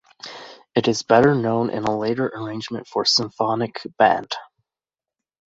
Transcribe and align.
It 0.73 0.87
is 0.87 1.03
better-known 1.03 1.69
in 1.69 1.83
a 1.83 1.95
later 1.95 2.27
arrangement 2.29 2.87
for 2.87 3.05
symphonic 3.05 3.83
band. 3.99 4.31